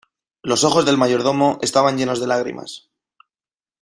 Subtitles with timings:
[0.41, 2.89] los ojos del mayordomo estaban llenos de lágrimas.